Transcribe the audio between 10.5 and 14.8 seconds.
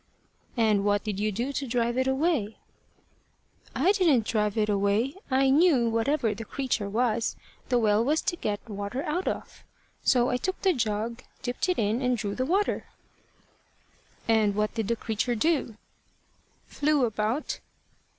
the jug, dipped it in, and drew the water." "And what